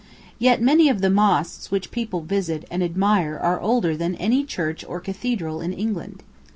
Yet 0.39 0.63
many 0.63 0.89
of 0.89 1.01
the 1.01 1.11
mosques 1.11 1.69
which 1.69 1.91
people 1.91 2.21
visit 2.21 2.65
and 2.71 2.81
admire 2.81 3.37
are 3.37 3.59
older 3.61 3.95
than 3.95 4.15
any 4.15 4.43
church 4.43 4.83
or 4.87 4.99
cathedral 4.99 5.61
in 5.61 5.73
England. 5.73 6.23